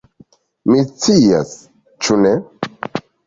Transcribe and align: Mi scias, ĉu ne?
Mi 0.69 0.85
scias, 0.87 1.53
ĉu 2.07 2.17
ne? 2.25 2.33